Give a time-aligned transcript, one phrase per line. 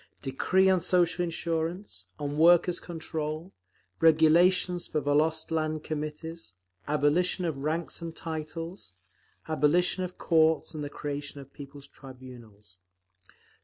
[0.23, 3.53] Decree on Social Insurance, on Workers' Control,
[3.99, 6.55] Regulations for Volost Land Committees,
[6.87, 8.93] Abolition of Ranks and Titles,
[9.47, 12.77] Abolition of Courts and the Creation of People's Tribunals….